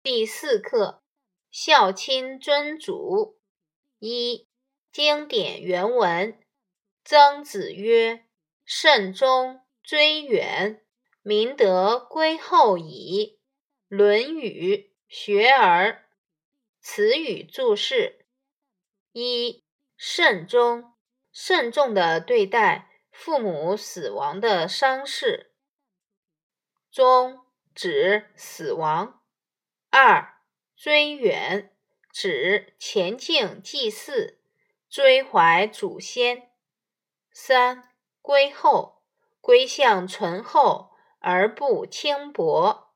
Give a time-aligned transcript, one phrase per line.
[0.00, 1.02] 第四课：
[1.50, 3.40] 孝亲尊祖。
[3.98, 4.48] 一、
[4.92, 6.38] 经典原文：
[7.04, 8.24] 曾子曰
[8.64, 10.86] ：“慎终追远，
[11.20, 13.40] 民德归后矣。”
[13.96, 14.76] 《论语·
[15.08, 15.90] 学而》。
[16.80, 18.24] 词语注释：
[19.10, 19.64] 一、
[19.96, 20.94] 慎终，
[21.32, 25.52] 慎重的对待父母死亡的丧事。
[26.88, 27.44] 终
[27.74, 29.17] 指死亡。
[30.00, 30.36] 二、
[30.76, 31.72] 追远
[32.12, 34.38] 指前敬祭祀，
[34.88, 36.52] 追怀祖先。
[37.32, 37.90] 三、
[38.22, 39.02] 归厚，
[39.40, 42.92] 归向醇厚而不轻薄。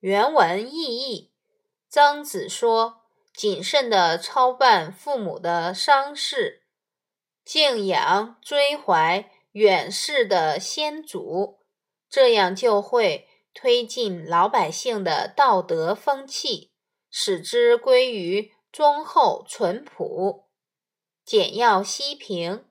[0.00, 1.34] 原文意义：
[1.90, 3.02] 曾子说，
[3.34, 6.62] 谨慎地操办父母的丧事，
[7.44, 11.60] 敬仰追怀远逝的先祖，
[12.08, 13.28] 这样就会。
[13.54, 16.72] 推进老百姓的道德风气，
[17.08, 20.48] 使之归于忠厚淳朴。
[21.24, 22.66] 简要析评：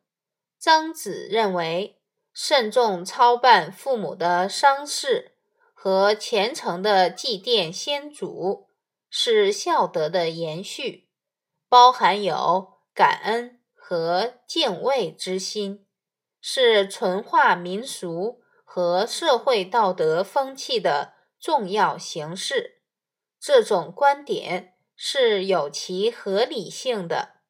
[0.59, 2.01] 曾子认为，
[2.33, 5.37] 慎重操办父母的丧事
[5.73, 8.67] 和虔诚的祭奠先祖，
[9.09, 11.09] 是孝德的延续，
[11.69, 15.87] 包含有感恩和敬畏之心，
[16.39, 18.42] 是纯化民俗。
[18.75, 22.81] 和社会道德风气的重要形式，
[23.39, 27.42] 这种观点是有其合理性的。